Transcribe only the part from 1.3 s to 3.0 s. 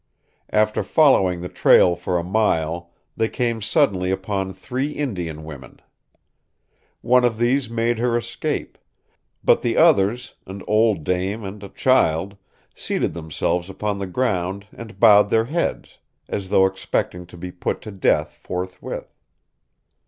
the trail for a mile,